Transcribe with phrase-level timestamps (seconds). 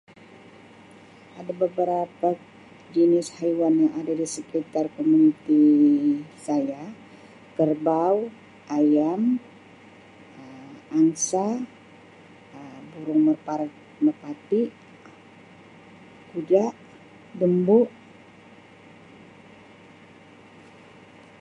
[1.39, 2.29] Ada beberapa
[2.93, 5.61] jinis haiwan yang ada di sekitar komuniti
[6.45, 6.83] saya,
[7.57, 8.17] kerbau,
[8.79, 9.21] ayam
[10.41, 11.47] Um angsa,
[12.57, 14.61] Um burung mepar-merpati,
[16.29, 16.65] kuda,
[17.39, 17.79] lembu.